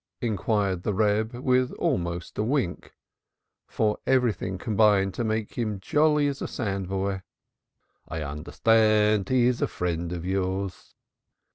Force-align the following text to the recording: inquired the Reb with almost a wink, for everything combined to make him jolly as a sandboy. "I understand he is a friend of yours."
inquired 0.19 0.81
the 0.81 0.95
Reb 0.95 1.35
with 1.35 1.71
almost 1.73 2.35
a 2.39 2.43
wink, 2.43 2.95
for 3.67 3.99
everything 4.07 4.57
combined 4.57 5.13
to 5.13 5.23
make 5.23 5.53
him 5.59 5.79
jolly 5.79 6.27
as 6.27 6.41
a 6.41 6.47
sandboy. 6.47 7.21
"I 8.07 8.23
understand 8.23 9.29
he 9.29 9.45
is 9.45 9.61
a 9.61 9.67
friend 9.67 10.11
of 10.11 10.25
yours." 10.25 10.95